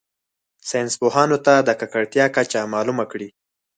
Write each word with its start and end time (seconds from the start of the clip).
ساینس 0.69 0.93
پوهانو 1.01 1.37
ته 1.45 1.53
د 1.67 1.69
ککړتیا 1.79 2.25
کچه 2.35 2.59
معلومه 2.73 3.05
کړي. 3.11 3.29